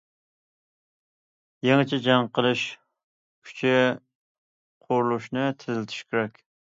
يېڭىچە 1.67 1.99
جەڭ 2.07 2.29
قىلىش 2.37 2.63
كۈچى 3.49 3.73
قۇرۇلۇشىنى 4.87 5.45
تېزلىتىش 5.65 6.01
كېرەك. 6.07 6.43